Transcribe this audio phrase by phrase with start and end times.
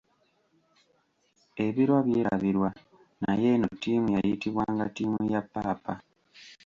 [1.65, 2.69] Ebirwa byerabirwa
[3.21, 5.93] naye eno ttiimu yayitibwanga ttiimu ya Paapa.